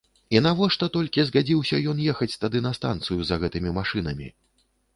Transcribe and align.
І 0.35 0.39
навошта 0.45 0.87
толькі 0.95 1.25
згадзіўся 1.27 1.81
ён 1.93 2.01
ехаць 2.15 2.29
тады 2.47 2.63
на 2.69 2.73
станцыю 2.81 3.21
за 3.31 3.41
гэтымі 3.47 3.77
машынамі. 3.79 4.27